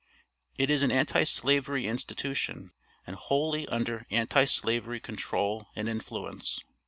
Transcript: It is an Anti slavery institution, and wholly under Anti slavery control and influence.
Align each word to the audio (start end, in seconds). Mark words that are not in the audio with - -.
It 0.57 0.71
is 0.71 0.81
an 0.81 0.91
Anti 0.91 1.23
slavery 1.25 1.85
institution, 1.85 2.71
and 3.05 3.15
wholly 3.15 3.67
under 3.67 4.07
Anti 4.09 4.45
slavery 4.45 4.99
control 4.99 5.67
and 5.75 5.87
influence. 5.87 6.59